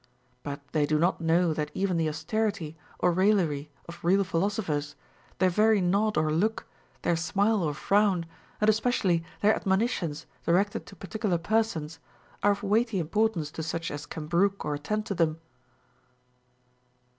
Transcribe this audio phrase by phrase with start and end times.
[0.41, 4.95] But they do not know that even the aus terity or raillery of real philosophers,
[5.37, 6.65] their very nod or look,
[7.03, 8.25] their smile or frown,
[8.59, 11.99] and especially their admonitions directed to particular persons,
[12.41, 15.39] are of weighty importance to such as can brook or attend to them.